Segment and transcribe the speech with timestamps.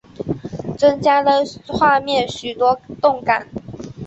[0.79, 3.47] 增加了画面许多动感